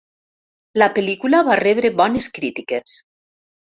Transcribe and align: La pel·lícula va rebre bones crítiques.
La 0.83 0.87
pel·lícula 0.95 1.43
va 1.49 1.59
rebre 1.61 1.93
bones 2.03 2.31
crítiques. 2.39 2.97